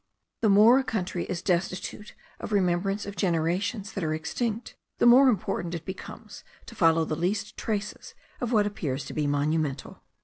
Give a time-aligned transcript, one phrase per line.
[0.41, 5.29] The more a country is destitute of remembrances of generations that are extinct, the more
[5.29, 10.01] important it becomes to follow the least traces of what appears to be monumental.